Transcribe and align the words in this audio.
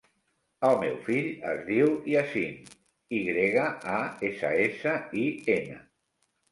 El 0.69 0.77
meu 0.83 0.95
fill 1.09 1.27
es 1.49 1.61
diu 1.67 1.91
Yassin: 2.13 2.57
i 3.19 3.23
grega, 3.29 3.69
a, 4.01 4.01
essa, 4.33 4.57
essa, 4.69 4.99
i, 5.25 5.29
ena. 5.63 5.81